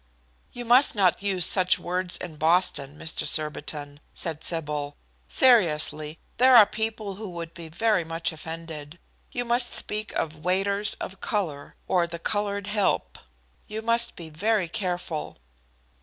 [0.51, 3.27] '""You must not use such words in Boston, Mr.
[3.27, 4.95] Surbiton," said Sybil.
[5.27, 8.97] "Seriously, there are people who would be very much offended.
[9.31, 13.19] You must speak of 'waiters of color,' or 'the colored help;'
[13.67, 15.37] you must be very careful."